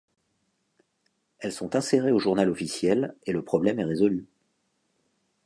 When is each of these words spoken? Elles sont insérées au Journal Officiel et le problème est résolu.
Elles 1.37 1.51
sont 1.53 1.75
insérées 1.75 2.11
au 2.11 2.17
Journal 2.17 2.49
Officiel 2.49 3.15
et 3.27 3.31
le 3.31 3.43
problème 3.43 3.77
est 3.77 3.83
résolu. 3.85 4.25